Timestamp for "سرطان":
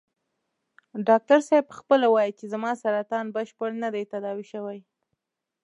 2.81-3.25